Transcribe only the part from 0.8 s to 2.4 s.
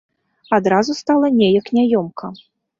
стала неяк няёмка.